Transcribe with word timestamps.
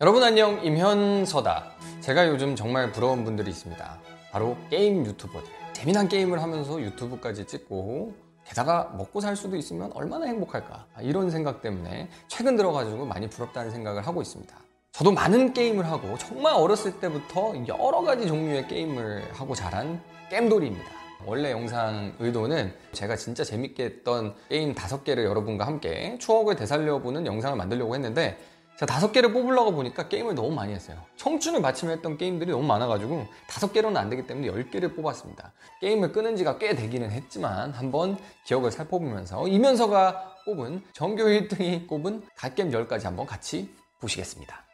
여러분 0.00 0.22
안녕 0.22 0.64
임현서다. 0.64 1.72
제가 1.98 2.28
요즘 2.28 2.54
정말 2.54 2.92
부러운 2.92 3.24
분들이 3.24 3.50
있습니다. 3.50 3.98
바로 4.30 4.56
게임 4.70 5.04
유튜버들. 5.04 5.50
재미난 5.72 6.06
게임을 6.06 6.40
하면서 6.40 6.80
유튜브까지 6.80 7.48
찍고 7.48 8.14
게다가 8.44 8.94
먹고 8.96 9.20
살 9.20 9.34
수도 9.34 9.56
있으면 9.56 9.90
얼마나 9.94 10.26
행복할까? 10.26 10.86
이런 11.00 11.32
생각 11.32 11.62
때문에 11.62 12.08
최근 12.28 12.54
들어가지고 12.54 13.06
많이 13.06 13.28
부럽다는 13.28 13.72
생각을 13.72 14.06
하고 14.06 14.22
있습니다. 14.22 14.56
저도 14.92 15.10
많은 15.10 15.52
게임을 15.52 15.84
하고 15.90 16.16
정말 16.16 16.52
어렸을 16.52 17.00
때부터 17.00 17.54
여러 17.66 18.00
가지 18.02 18.28
종류의 18.28 18.68
게임을 18.68 19.32
하고 19.32 19.56
자란 19.56 20.00
게임돌이입니다. 20.30 20.92
원래 21.26 21.50
영상 21.50 22.14
의도는 22.20 22.72
제가 22.92 23.16
진짜 23.16 23.42
재밌게 23.42 23.84
했던 23.84 24.36
게임 24.48 24.76
다섯 24.76 25.02
개를 25.02 25.24
여러분과 25.24 25.66
함께 25.66 26.16
추억을 26.20 26.54
되살려보는 26.54 27.26
영상을 27.26 27.58
만들려고 27.58 27.96
했는데 27.96 28.38
제가 28.78 28.86
다섯 28.92 29.10
개를 29.10 29.32
뽑으려고 29.32 29.72
보니까 29.72 30.08
게임을 30.08 30.36
너무 30.36 30.52
많이 30.52 30.72
했어요. 30.72 30.96
청춘을 31.16 31.60
바치며 31.60 31.90
했던 31.90 32.16
게임들이 32.16 32.52
너무 32.52 32.64
많아가지고 32.64 33.26
다섯 33.48 33.72
개로는 33.72 34.00
안 34.00 34.08
되기 34.08 34.24
때문에 34.24 34.46
열 34.46 34.70
개를 34.70 34.94
뽑았습니다. 34.94 35.52
게임을 35.80 36.12
끊은 36.12 36.36
지가 36.36 36.58
꽤 36.58 36.76
되기는 36.76 37.10
했지만 37.10 37.72
한번 37.72 38.16
기억을 38.46 38.70
살펴보면서 38.70 39.48
이면서가 39.48 40.36
뽑은 40.44 40.84
전교 40.92 41.24
1등이 41.24 41.88
꼽은 41.88 42.22
갓겜 42.36 42.70
10가지 42.70 43.02
한번 43.02 43.26
같이 43.26 43.74
보시겠습니다. 43.98 44.64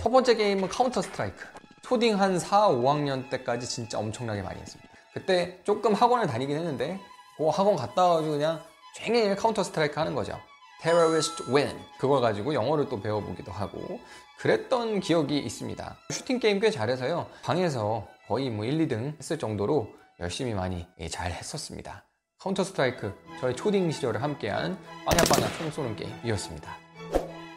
첫 0.00 0.10
번째 0.10 0.36
게임은 0.36 0.68
카운터 0.68 1.02
스트라이크. 1.02 1.44
초딩 1.82 2.20
한 2.20 2.38
4, 2.38 2.68
5학년 2.68 3.28
때까지 3.28 3.66
진짜 3.66 3.98
엄청나게 3.98 4.42
많이 4.42 4.60
했습니다. 4.60 4.88
그때 5.12 5.60
조금 5.64 5.94
학원을 5.94 6.28
다니긴 6.28 6.56
했는데 6.56 7.00
그 7.36 7.48
학원 7.48 7.74
갔다 7.74 8.04
와가지고 8.04 8.34
그냥 8.34 8.62
종일 8.94 9.34
카운터 9.34 9.64
스트라이크 9.64 9.98
하는 9.98 10.14
거죠. 10.14 10.38
Terrorist 10.84 11.44
win. 11.48 11.74
그걸 11.98 12.20
가지고 12.20 12.52
영어를 12.52 12.90
또 12.90 13.00
배워보기도 13.00 13.50
하고 13.50 13.98
그랬던 14.38 15.00
기억이 15.00 15.38
있습니다. 15.38 15.96
슈팅 16.10 16.38
게임 16.38 16.60
꽤 16.60 16.70
잘해서요. 16.70 17.26
방에서 17.42 18.06
거의 18.28 18.50
뭐 18.50 18.66
1, 18.66 18.86
2등 18.86 19.18
했을 19.18 19.38
정도로 19.38 19.88
열심히 20.20 20.52
많이 20.52 20.86
예, 21.00 21.08
잘 21.08 21.32
했었습니다. 21.32 22.04
카운터 22.38 22.62
스트라이크 22.62 23.14
저의 23.40 23.56
초딩 23.56 23.90
시절을 23.90 24.22
함께한 24.22 24.78
빵야빵야 25.06 25.56
총 25.56 25.70
쏘는 25.70 25.96
게임이었습니다. 25.96 26.76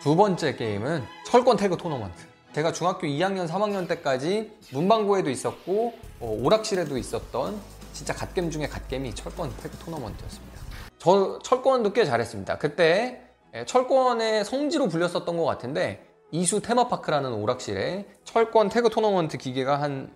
두 0.01 0.15
번째 0.15 0.55
게임은 0.55 1.03
철권 1.25 1.57
태그 1.57 1.75
토너먼트. 1.75 2.25
제가 2.53 2.71
중학교 2.71 3.07
2학년 3.07 3.45
3학년 3.49 3.89
때까지 3.89 4.57
문방구에도 4.71 5.29
있었고 5.29 5.93
어, 6.21 6.37
오락실에도 6.41 6.97
있었던 6.97 7.59
진짜 7.91 8.13
갓겜 8.13 8.49
중에 8.49 8.67
갓겜이 8.67 9.13
철권 9.15 9.53
태그 9.57 9.77
토너먼트였습니다 9.79 10.56
저 10.97 11.39
철권도 11.43 11.93
꽤 11.93 12.05
잘했습니다. 12.05 12.57
그때 12.57 13.21
예, 13.53 13.65
철권의 13.65 14.45
성지로 14.45 14.87
불렸었던 14.87 15.25
것 15.37 15.43
같은데 15.45 16.03
이수 16.31 16.61
테마파크라는 16.61 17.33
오락실에 17.33 18.05
철권 18.25 18.69
태그 18.69 18.89
토너먼트 18.89 19.37
기계가 19.37 19.81
한 19.81 20.11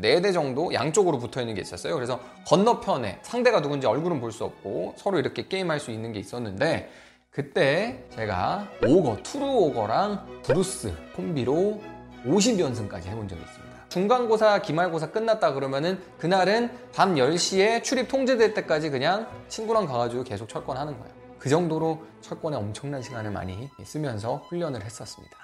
4대 0.00 0.32
정도 0.32 0.72
양쪽으로 0.72 1.18
붙어 1.18 1.40
있는 1.40 1.54
게 1.54 1.60
있었어요. 1.60 1.94
그래서 1.94 2.20
건너편에 2.46 3.18
상대가 3.22 3.60
누군지 3.60 3.86
얼굴은 3.86 4.20
볼 4.20 4.30
수 4.30 4.44
없고 4.44 4.94
서로 4.96 5.18
이렇게 5.18 5.48
게임할 5.48 5.80
수 5.80 5.90
있는 5.90 6.12
게 6.12 6.20
있었는데 6.20 6.90
그때 7.30 8.04
제가 8.14 8.68
오거, 8.86 9.16
트루 9.24 9.44
오거랑 9.44 10.42
브루스 10.44 10.92
콤비로 11.16 11.80
50연승까지 12.26 13.06
해본 13.06 13.26
적이 13.28 13.42
있습니다. 13.42 13.73
중간고사, 13.94 14.60
기말고사 14.62 15.12
끝났다 15.12 15.52
그러면은 15.52 16.02
그날은 16.18 16.68
밤 16.92 17.14
10시에 17.14 17.84
출입 17.84 18.08
통제될 18.08 18.52
때까지 18.52 18.90
그냥 18.90 19.28
친구랑 19.46 19.86
가가지고 19.86 20.24
계속 20.24 20.48
철권하는 20.48 20.98
거예요. 20.98 21.14
그 21.38 21.48
정도로 21.48 22.02
철권에 22.20 22.56
엄청난 22.56 23.02
시간을 23.02 23.30
많이 23.30 23.70
쓰면서 23.84 24.46
훈련을 24.48 24.82
했었습니다. 24.82 25.36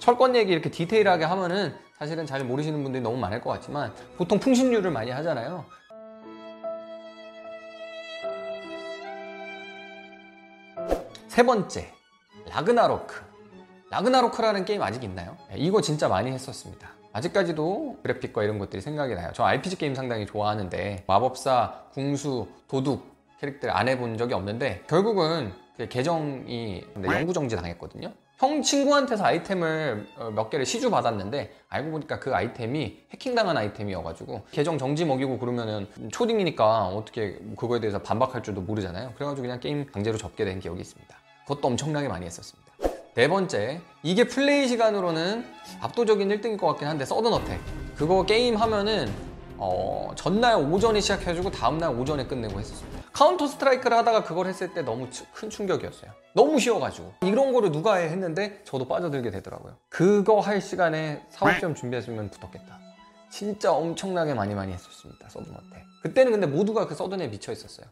철권 0.00 0.36
얘기 0.36 0.52
이렇게 0.52 0.70
디테일하게 0.70 1.24
하면은 1.24 1.74
사실은 1.98 2.26
잘 2.26 2.44
모르시는 2.44 2.82
분들이 2.82 3.02
너무 3.02 3.16
많을 3.16 3.40
것 3.40 3.48
같지만 3.52 3.94
보통 4.18 4.38
풍신류를 4.38 4.90
많이 4.90 5.10
하잖아요. 5.10 5.64
세 11.28 11.42
번째, 11.42 11.90
라그나로크. 12.50 13.14
라그나로크라는 13.88 14.66
게임 14.66 14.82
아직 14.82 15.02
있나요? 15.04 15.38
네, 15.48 15.56
이거 15.56 15.80
진짜 15.80 16.06
많이 16.06 16.30
했었습니다. 16.30 16.97
아직까지도 17.12 17.98
그래픽과 18.02 18.42
이런 18.42 18.58
것들이 18.58 18.82
생각이 18.82 19.14
나요. 19.14 19.30
저 19.34 19.44
RPG 19.44 19.76
게임 19.76 19.94
상당히 19.94 20.26
좋아하는데 20.26 21.04
마법사, 21.06 21.84
궁수, 21.92 22.48
도둑 22.68 23.06
캐릭터를 23.40 23.74
안 23.76 23.88
해본 23.88 24.18
적이 24.18 24.34
없는데 24.34 24.82
결국은 24.86 25.52
그 25.76 25.88
계정이 25.88 26.84
영구 27.04 27.32
정지 27.32 27.56
당했거든요. 27.56 28.12
형 28.38 28.62
친구한테서 28.62 29.24
아이템을 29.24 30.06
어, 30.16 30.30
몇 30.30 30.48
개를 30.48 30.64
시주 30.64 30.90
받았는데 30.90 31.52
알고 31.68 31.90
보니까 31.90 32.20
그 32.20 32.32
아이템이 32.32 33.06
해킹당한 33.12 33.56
아이템이어가지고 33.56 34.42
계정 34.52 34.78
정지 34.78 35.04
먹이고 35.04 35.38
그러면은 35.38 35.88
초딩이니까 36.12 36.86
어떻게 36.86 37.36
그거에 37.56 37.80
대해서 37.80 38.00
반박할 38.00 38.44
줄도 38.44 38.60
모르잖아요. 38.60 39.12
그래가지고 39.14 39.42
그냥 39.42 39.58
게임 39.58 39.86
강제로 39.86 40.16
접게 40.16 40.44
된 40.44 40.60
기억이 40.60 40.80
있습니다. 40.80 41.16
그것도 41.48 41.66
엄청나게 41.66 42.06
많이 42.06 42.26
했었습니다. 42.26 42.67
네 43.18 43.26
번째, 43.26 43.80
이게 44.04 44.22
플레이 44.28 44.68
시간으로는 44.68 45.44
압도적인 45.80 46.28
1등일 46.28 46.56
것 46.56 46.68
같긴 46.68 46.86
한데 46.86 47.04
서든어택 47.04 47.58
그거 47.96 48.22
게임 48.24 48.54
하면은 48.54 49.12
어, 49.56 50.12
전날 50.14 50.54
오전에 50.54 51.00
시작해주고 51.00 51.50
다음날 51.50 51.98
오전에 51.98 52.28
끝내고 52.28 52.60
했었습니다. 52.60 53.02
카운터 53.12 53.48
스트라이크를 53.48 53.96
하다가 53.96 54.22
그걸 54.22 54.46
했을 54.46 54.72
때 54.72 54.82
너무 54.82 55.08
큰 55.34 55.50
충격이었어요. 55.50 56.12
너무 56.32 56.60
쉬워가지고. 56.60 57.14
이런 57.22 57.52
거를 57.52 57.72
누가 57.72 57.96
해 57.96 58.08
했는데 58.08 58.62
저도 58.64 58.86
빠져들게 58.86 59.32
되더라고요. 59.32 59.74
그거 59.88 60.38
할 60.38 60.60
시간에 60.60 61.26
사업시험 61.30 61.74
준비했으면 61.74 62.30
붙었겠다. 62.30 62.78
진짜 63.30 63.72
엄청나게 63.72 64.34
많이 64.34 64.54
많이 64.54 64.72
했었습니다. 64.72 65.28
서든어택. 65.28 65.82
그때는 66.04 66.30
근데 66.30 66.46
모두가 66.46 66.86
그 66.86 66.94
서든에 66.94 67.26
미쳐 67.26 67.50
있었어요. 67.50 67.88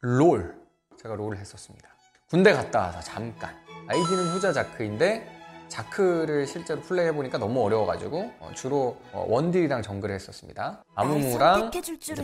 롤. 0.00 0.58
제가 1.02 1.14
롤을 1.14 1.36
했었습니다. 1.36 1.90
군대 2.30 2.54
갔다 2.54 2.80
와서 2.80 3.02
잠깐. 3.02 3.65
아이디는 3.88 4.28
후자 4.28 4.52
자크인데 4.52 5.34
자크를 5.68 6.46
실제로 6.46 6.80
플레이해보니까 6.80 7.38
너무 7.38 7.64
어려워가지고 7.64 8.30
어, 8.40 8.50
주로 8.54 8.96
어, 9.12 9.26
원딜이랑 9.28 9.82
정글을 9.82 10.14
했었습니다. 10.14 10.84
아무무랑 10.94 11.70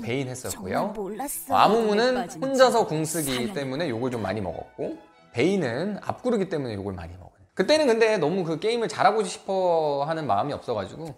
베인 0.02 0.28
했었고요. 0.28 0.94
어, 1.50 1.54
아무무는 1.56 2.28
혼자서 2.40 2.86
궁쓰기 2.86 3.52
때문에 3.52 3.88
욕을 3.88 4.10
좀 4.10 4.22
많이 4.22 4.40
먹었고 4.40 4.98
베인은 5.32 5.98
앞구르기 6.02 6.48
때문에 6.48 6.74
욕을 6.74 6.92
많이 6.92 7.12
먹어요. 7.14 7.32
그때는 7.54 7.86
근데 7.86 8.16
너무 8.16 8.44
그 8.44 8.58
게임을 8.60 8.88
잘하고 8.88 9.24
싶어 9.24 10.04
하는 10.06 10.26
마음이 10.26 10.52
없어가지고 10.52 11.14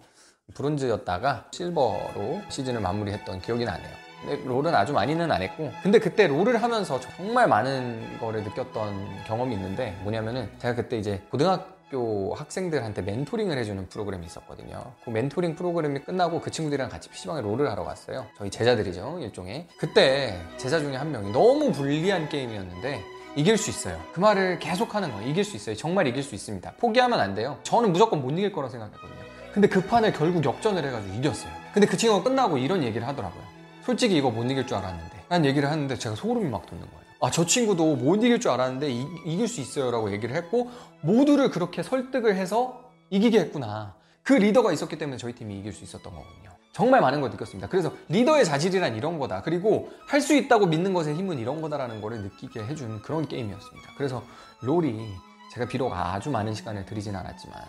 브론즈였다가 0.53 1.45
실버로 1.51 2.41
시즌을 2.49 2.81
마무리했던 2.81 3.41
기억이 3.41 3.65
나네요. 3.65 4.04
롤은 4.45 4.73
아주 4.73 4.93
많이는 4.93 5.31
안 5.31 5.41
했고 5.41 5.71
근데 5.83 5.99
그때 5.99 6.27
롤을 6.27 6.61
하면서 6.61 6.99
정말 6.99 7.47
많은 7.47 8.17
거를 8.19 8.43
느꼈던 8.43 9.23
경험이 9.27 9.55
있는데 9.55 9.97
뭐냐면은 10.01 10.49
제가 10.59 10.75
그때 10.75 10.97
이제 10.97 11.21
고등학교 11.29 12.33
학생들한테 12.33 13.01
멘토링을 13.03 13.57
해주는 13.57 13.87
프로그램이 13.89 14.25
있었거든요. 14.25 14.83
그 15.03 15.09
멘토링 15.11 15.55
프로그램이 15.55 15.99
끝나고 15.99 16.41
그 16.41 16.49
친구들이랑 16.49 16.89
같이 16.89 17.09
PC방에 17.09 17.41
롤을 17.41 17.69
하러 17.69 17.83
갔어요. 17.83 18.25
저희 18.37 18.49
제자들이죠 18.49 19.19
일종의. 19.21 19.67
그때 19.77 20.39
제자 20.57 20.79
중에 20.79 20.95
한 20.95 21.11
명이 21.11 21.31
너무 21.31 21.71
불리한 21.71 22.29
게임이었는데 22.29 23.03
이길 23.35 23.57
수 23.57 23.69
있어요. 23.69 24.01
그 24.13 24.19
말을 24.19 24.59
계속 24.59 24.95
하는 24.95 25.11
거예요. 25.11 25.29
이길 25.29 25.43
수 25.43 25.55
있어요. 25.57 25.75
정말 25.75 26.07
이길 26.07 26.23
수 26.23 26.35
있습니다. 26.35 26.73
포기하면 26.77 27.19
안 27.19 27.35
돼요. 27.35 27.57
저는 27.63 27.91
무조건 27.91 28.21
못 28.21 28.31
이길 28.31 28.51
거라 28.51 28.69
생각했거든요. 28.69 29.19
근데 29.53 29.67
그 29.67 29.81
판을 29.81 30.13
결국 30.13 30.43
역전을 30.43 30.83
해가지고 30.85 31.13
이겼어요. 31.13 31.51
근데 31.73 31.87
그 31.87 31.95
친구가 31.95 32.23
끝나고 32.23 32.57
이런 32.57 32.83
얘기를 32.83 33.07
하더라고요 33.07 33.54
솔직히 33.85 34.17
이거 34.17 34.31
못 34.31 34.43
이길 34.45 34.65
줄 34.67 34.77
알았는데. 34.77 35.25
난 35.29 35.45
얘기를 35.45 35.69
하는데 35.69 35.95
제가 35.95 36.15
소름이 36.15 36.49
막 36.49 36.65
돋는 36.65 36.85
거예요. 36.85 37.05
아 37.21 37.31
저 37.31 37.45
친구도 37.45 37.95
못 37.95 38.17
이길 38.17 38.39
줄 38.39 38.51
알았는데 38.51 38.91
이, 38.91 39.05
이길 39.25 39.47
수 39.47 39.61
있어요 39.61 39.89
라고 39.89 40.11
얘기를 40.11 40.35
했고 40.35 40.69
모두를 41.01 41.49
그렇게 41.49 41.81
설득을 41.81 42.35
해서 42.35 42.91
이기게 43.09 43.39
했구나. 43.39 43.95
그 44.23 44.33
리더가 44.33 44.71
있었기 44.73 44.97
때문에 44.97 45.17
저희 45.17 45.33
팀이 45.33 45.57
이길 45.59 45.71
수 45.73 45.83
있었던 45.83 46.13
거군요. 46.13 46.51
정말 46.73 46.99
많은 46.99 47.21
걸 47.21 47.29
느꼈습니다. 47.31 47.69
그래서 47.69 47.93
리더의 48.09 48.43
자질이란 48.43 48.95
이런 48.95 49.17
거다. 49.17 49.41
그리고 49.43 49.91
할 50.07 50.19
수 50.19 50.35
있다고 50.35 50.65
믿는 50.65 50.93
것의 50.93 51.15
힘은 51.15 51.39
이런 51.39 51.61
거다라는 51.61 52.01
거를 52.01 52.21
느끼게 52.23 52.65
해준 52.65 53.01
그런 53.01 53.27
게임이었습니다. 53.27 53.89
그래서 53.97 54.23
롤이 54.61 55.07
제가 55.53 55.67
비록 55.67 55.93
아주 55.93 56.29
많은 56.29 56.53
시간을 56.53 56.85
들이진 56.85 57.15
않았지만 57.15 57.61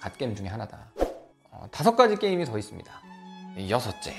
갓게임 0.00 0.34
중에 0.34 0.46
하나다. 0.48 0.78
어, 1.50 1.66
다섯 1.70 1.94
가지 1.94 2.16
게임이 2.16 2.44
더 2.46 2.56
있습니다. 2.56 2.90
여섯째 3.68 4.12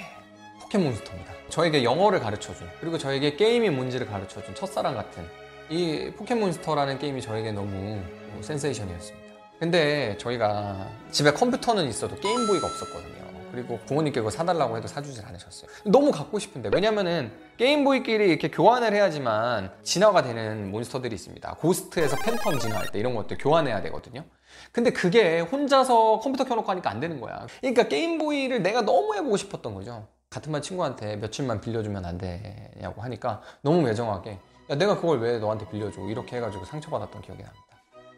포켓몬스터입니다. 0.75 1.33
저에게 1.50 1.83
영어를 1.83 2.19
가르쳐준 2.19 2.68
그리고 2.80 2.98
저에게 2.98 3.36
게임이 3.36 3.69
뭔지를 3.69 4.07
가르쳐준 4.07 4.56
첫사랑 4.56 4.95
같은 4.95 5.24
이 5.69 6.12
포켓몬스터라는 6.18 7.00
게임이 7.00 7.22
저에게 7.22 7.51
너무 7.51 8.01
센세이션이었습니다. 8.42 9.25
근데 9.60 10.18
저희가 10.18 10.89
집에 11.12 11.31
컴퓨터는 11.31 11.88
있어도 11.88 12.16
게임보이가 12.18 12.68
없었거든요. 12.68 13.25
그리고 13.51 13.80
부모님께 13.86 14.19
그거 14.19 14.30
사달라고 14.30 14.75
해도 14.75 14.88
사주질 14.88 15.25
않으셨어요. 15.25 15.69
너무 15.86 16.12
갖고 16.12 16.39
싶은데 16.39 16.69
왜냐면은 16.74 17.31
게임보이끼리 17.57 18.27
이렇게 18.27 18.51
교환을 18.51 18.94
해야지만 18.94 19.72
진화가 19.81 20.24
되는 20.24 20.72
몬스터들이 20.72 21.16
있습니다. 21.16 21.56
고스트에서 21.56 22.18
팬텀 22.18 22.60
진화할 22.60 22.92
때 22.92 23.00
이런 23.00 23.16
것들 23.16 23.38
교환해야 23.39 23.81
되거든요. 23.83 24.25
근데 24.74 24.92
그게 24.92 25.39
혼자서 25.39 26.19
컴퓨터 26.19 26.44
켜놓고 26.44 26.69
하니까 26.69 26.89
안 26.89 27.00
되는 27.00 27.22
거야. 27.22 27.48
그러니까 27.62 27.88
게임보이를 27.88 28.62
내가 28.62 28.81
너무 28.81 29.16
해보고 29.16 29.38
싶었던 29.38 29.74
거죠. 29.74 30.06
같은 30.36 30.52
반 30.52 30.62
친구한테 30.62 31.16
며칠만 31.16 31.62
빌려주면 31.62 32.04
안 32.04 32.18
되냐고 32.18 33.02
하니까 33.02 33.42
너무 33.62 33.82
매정하게 33.82 34.38
야 34.70 34.76
내가 34.76 34.98
그걸 34.98 35.20
왜 35.22 35.40
너한테 35.40 35.66
빌려줘 35.70 36.02
이렇게 36.02 36.36
해가지고 36.36 36.66
상처받았던 36.66 37.22
기억이 37.22 37.42
납니다. 37.42 37.66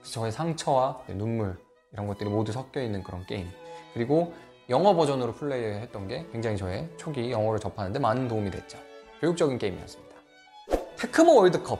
저의 0.01 0.31
상처와 0.31 1.03
눈물 1.09 1.59
이런 1.93 2.07
것들이 2.07 2.27
모두 2.27 2.51
섞여 2.51 2.81
있는 2.81 3.03
그런 3.03 3.23
게임 3.27 3.47
그리고 3.93 4.33
영어 4.67 4.95
버전으로 4.95 5.35
플레이했던 5.35 6.07
게 6.07 6.25
굉장히 6.31 6.57
저의 6.57 6.89
초기 6.97 7.31
영어를 7.31 7.59
접하는데 7.59 7.99
많은 7.99 8.27
도움이 8.27 8.49
됐죠. 8.49 8.79
교육적인 9.21 9.59
게임이었습니다. 9.59 10.15
테크모 10.97 11.35
월드컵 11.35 11.79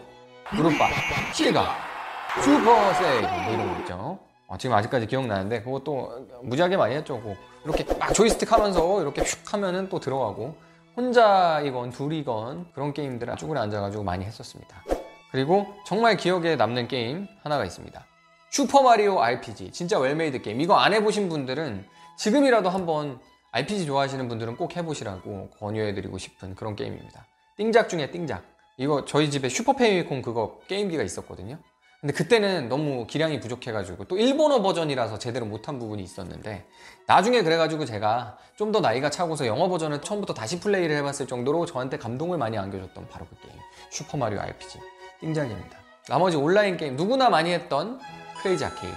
그룹바 0.52 1.34
시가 1.34 1.76
슈퍼 2.44 2.94
세이 2.94 3.22
뭐 3.22 3.54
이런 3.54 3.74
거 3.74 3.80
있죠. 3.80 4.20
어, 4.48 4.58
지금 4.58 4.76
아직까지 4.76 5.08
기억나는데 5.08 5.62
그것도 5.62 6.28
무지하게 6.44 6.78
많이 6.78 6.96
했죠. 6.96 7.18
뭐 7.18 7.36
이렇게 7.66 7.84
막 7.96 8.14
조이스틱 8.14 8.52
하면서 8.52 9.02
이렇게 9.02 9.22
슉 9.22 9.52
하면은 9.52 9.90
또 9.90 10.00
들어가고 10.00 10.56
혼자이건 10.96 11.92
둘이건 11.92 12.68
그런 12.74 12.94
게임들을 12.94 13.36
쭈그려 13.36 13.62
앉아가지고 13.62 14.04
많이 14.04 14.26
했었습니다. 14.26 14.84
그리고 15.32 15.68
정말 15.86 16.16
기억에 16.16 16.56
남는 16.56 16.88
게임 16.88 17.28
하나가 17.44 17.66
있습니다. 17.66 18.06
슈퍼마리오 18.50 19.22
RPG 19.22 19.72
진짜 19.72 20.00
웰메이드 20.00 20.42
게임 20.42 20.62
이거 20.62 20.76
안 20.76 20.94
해보신 20.94 21.28
분들은 21.28 21.86
지금이라도 22.18 22.70
한번 22.70 23.20
RPG 23.52 23.86
좋아하시는 23.86 24.28
분들은 24.30 24.56
꼭 24.56 24.76
해보시라고 24.76 25.50
권유해드리고 25.60 26.18
싶은 26.18 26.56
그런 26.56 26.76
게임입니다. 26.76 27.28
띵작 27.58 27.90
중에 27.90 28.10
띵작 28.12 28.44
이거 28.78 29.04
저희 29.06 29.30
집에 29.30 29.50
슈퍼패미콘 29.50 30.22
그거 30.22 30.60
게임기가 30.68 31.04
있었거든요. 31.04 31.60
근데 32.00 32.14
그때는 32.14 32.70
너무 32.70 33.08
기량이 33.08 33.40
부족해가지고 33.40 34.06
또 34.06 34.18
일본어 34.18 34.62
버전이라서 34.62 35.18
제대로 35.18 35.48
못한 35.48 35.80
부분이 35.80 36.04
있었는데 36.04 36.66
나중에 37.08 37.42
그래가지고 37.42 37.86
제가 37.86 38.38
좀 38.56 38.72
더 38.72 38.82
나이가 38.82 39.10
차고서 39.10 39.48
영어 39.48 39.68
버전을 39.70 40.02
처음부터 40.02 40.34
다시 40.34 40.60
플레이를 40.60 40.96
해봤을 40.98 41.26
정도로 41.28 41.66
저한테 41.66 41.98
감동을 41.98 42.38
많이 42.38 42.58
안겨줬던 42.58 43.08
바로 43.10 43.26
그 43.26 43.36
게임 43.48 43.56
슈퍼마리오 43.90 44.40
RPG 44.40 44.80
띵작입니다. 45.22 45.78
나머지 46.08 46.38
온라인 46.38 46.78
게임 46.78 46.96
누구나 46.96 47.30
많이 47.30 47.52
했던 47.52 48.00
크레이지 48.42 48.66
아케이드. 48.66 48.96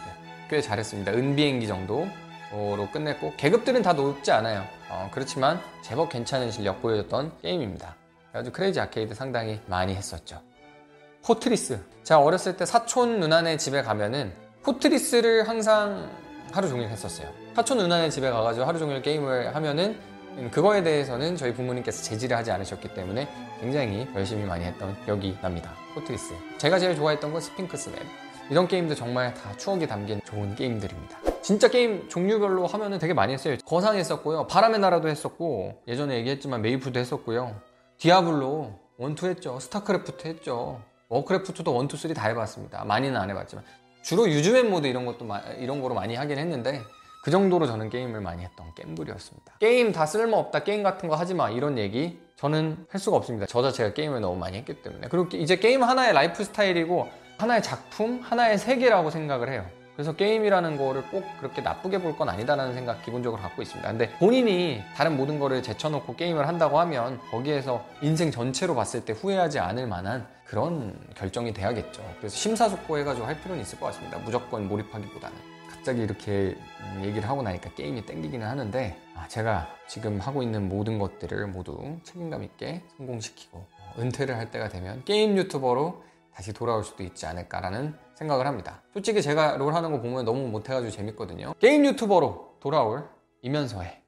꽤 0.50 0.61
잘했습니다. 0.61 1.12
은비행기 1.12 1.67
정도로 1.67 2.08
끝냈고 2.93 3.32
계급들은 3.37 3.82
다 3.82 3.93
높지 3.93 4.32
않아요. 4.32 4.64
어, 4.91 5.08
그렇지만 5.12 5.61
제법 5.82 6.08
괜찮은 6.11 6.50
실력 6.50 6.82
보여줬던 6.82 7.38
게임입니다. 7.43 7.94
그래가지고 8.32 8.55
크레이지 8.56 8.81
아케이드 8.81 9.14
상당히 9.14 9.61
많이 9.67 9.94
했었죠 9.94 10.43
포트리스. 11.22 11.78
제가 12.02 12.20
어렸을 12.20 12.56
때 12.56 12.64
사촌 12.64 13.20
누나네 13.20 13.56
집에 13.58 13.82
가면은 13.82 14.32
포트리스를 14.62 15.49
항상 15.49 16.11
하루 16.52 16.69
종일 16.69 16.88
했었어요. 16.88 17.28
사촌 17.55 17.78
누나네 17.78 18.11
집에 18.11 18.31
가가지고 18.31 18.67
하루 18.67 18.78
종일 18.78 19.02
게임을 19.02 19.55
하면은 19.55 19.99
그거에 20.50 20.82
대해서는 20.82 21.37
저희 21.37 21.52
부모님께서 21.52 22.02
제지를 22.02 22.37
하지 22.37 22.50
않으셨기 22.50 22.94
때문에 22.94 23.28
굉장히 23.61 24.08
열심히 24.14 24.44
많이 24.44 24.64
했던 24.64 24.96
기억이 25.05 25.37
납니다. 25.43 25.72
포트리스. 25.94 26.32
제가 26.58 26.78
제일 26.78 26.96
좋아했던 26.96 27.32
건 27.32 27.40
스핑크스 27.40 27.90
맵. 27.90 27.99
이런 28.49 28.66
게임도 28.66 28.94
정말 28.94 29.34
다 29.34 29.56
추억이 29.56 29.87
담긴 29.87 30.20
좋은 30.25 30.55
게임들입니다. 30.55 31.19
진짜 31.43 31.69
게임 31.69 32.08
종류별로 32.08 32.66
하면은 32.66 32.99
되게 32.99 33.14
많이 33.14 33.32
했어요. 33.32 33.56
거상 33.64 33.96
했었고요. 33.96 34.46
바람의 34.46 34.81
나라도 34.81 35.08
했었고, 35.08 35.82
예전에 35.87 36.16
얘기했지만 36.16 36.62
메이플도 36.62 36.98
했었고요. 36.99 37.55
디아블로, 37.99 38.73
one, 38.98 39.16
two 39.16 39.28
했죠. 39.28 39.61
스타크래프트 39.61 40.26
했죠. 40.26 40.81
워크래프트도 41.10 41.82
1, 41.82 41.88
2, 41.92 41.96
3 41.96 42.14
다 42.14 42.28
해봤습니다. 42.28 42.84
많이는 42.84 43.20
안 43.20 43.28
해봤지만 43.28 43.64
주로 44.02 44.28
유즈맵 44.28 44.70
모드 44.70 44.86
이런 44.86 45.04
것도 45.04 45.24
마, 45.26 45.40
이런 45.58 45.82
거로 45.82 45.94
많이 45.94 46.14
하긴 46.14 46.38
했는데 46.38 46.82
그 47.22 47.30
정도로 47.30 47.66
저는 47.66 47.90
게임을 47.90 48.20
많이 48.20 48.42
했던 48.42 48.74
게임돌이었습니다. 48.74 49.54
게임 49.60 49.92
다 49.92 50.06
쓸모없다, 50.06 50.60
게임 50.64 50.82
같은 50.82 51.08
거 51.08 51.16
하지 51.16 51.34
마 51.34 51.50
이런 51.50 51.76
얘기 51.76 52.18
저는 52.36 52.86
할 52.88 52.98
수가 52.98 53.18
없습니다. 53.18 53.44
저 53.46 53.60
자체가 53.60 53.92
게임을 53.92 54.20
너무 54.20 54.38
많이 54.38 54.56
했기 54.56 54.82
때문에 54.82 55.08
그리고 55.08 55.36
이제 55.36 55.56
게임 55.56 55.82
하나의 55.82 56.14
라이프 56.14 56.42
스타일이고 56.42 57.10
하나의 57.36 57.62
작품, 57.62 58.20
하나의 58.20 58.56
세계라고 58.56 59.10
생각을 59.10 59.50
해요. 59.50 59.66
그래서 60.00 60.17
게임이라는 60.17 60.79
거를 60.79 61.02
꼭 61.11 61.25
그렇게 61.41 61.61
나쁘게 61.61 61.99
볼 62.00 62.17
건 62.17 62.31
아니다라는 62.31 62.73
생각 62.73 63.02
기본적으로 63.05 63.41
갖고 63.43 63.61
있습니다. 63.61 63.87
근데 63.87 64.11
본인이 64.19 64.82
다른 64.97 65.14
모든 65.14 65.38
거를 65.38 65.62
제쳐놓고 65.62 66.17
게임을 66.17 66.49
한다고 66.49 66.81
하면 66.81 67.20
거기에서 67.31 67.85
인생 68.00 68.31
전체로 68.31 68.75
봤을 68.75 69.05
때 69.05 69.12
후회하지 69.12 69.58
않을 69.58 69.87
만한 69.87 70.26
그런 70.47 70.99
결정이 71.17 71.52
돼야겠죠. 71.52 72.02
그래서 72.19 72.35
심사숙고해가지고 72.35 73.26
할 73.26 73.38
필요는 73.43 73.61
있을 73.61 73.79
것 73.79 73.87
같습니다. 73.87 74.17
무조건 74.19 74.69
몰입하기보다는. 74.69 75.37
갑자기 75.70 76.00
이렇게 76.02 76.56
얘기를 77.02 77.29
하고 77.29 77.43
나니까 77.43 77.69
게임이 77.75 78.06
땡기기는 78.06 78.47
하는데 78.47 78.97
아, 79.14 79.29
제가 79.29 79.69
지금 79.87 80.19
하고 80.19 80.43
있는 80.43 80.67
모든 80.70 80.99
것들을 80.99 81.47
모두 81.49 81.99
책임감 82.05 82.43
있게 82.44 82.82
성공시키고 82.97 83.62
은퇴를 83.99 84.38
할 84.38 84.50
때가 84.50 84.70
되면 84.70 85.02
게임 85.05 85.37
유튜버로 85.37 86.02
다시 86.34 86.52
돌아올 86.52 86.84
수도 86.84 87.02
있지 87.02 87.26
않을까라는 87.26 87.94
생각을 88.14 88.46
합니다. 88.46 88.82
솔직히 88.92 89.22
제가 89.22 89.56
롤 89.56 89.74
하는 89.74 89.90
거 89.92 90.00
보면 90.00 90.24
너무 90.24 90.48
못해가지고 90.48 90.90
재밌거든요. 90.90 91.54
게임 91.58 91.84
유튜버로 91.86 92.58
돌아올 92.60 93.08
이면서의 93.42 94.02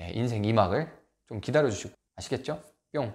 예, 0.00 0.10
인생 0.10 0.42
2막을 0.42 0.88
좀 1.28 1.40
기다려주시고 1.40 1.94
아시겠죠? 2.16 2.62
뿅! 2.92 3.12